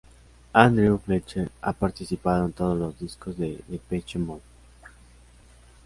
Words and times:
Andrew 0.55 0.97
Fletcher 0.97 1.51
ha 1.61 1.73
participado 1.73 2.43
en 2.45 2.53
todos 2.53 2.75
los 2.75 2.97
discos 2.97 3.37
de 3.37 3.61
Depeche 3.67 4.17
Mode. 4.17 4.41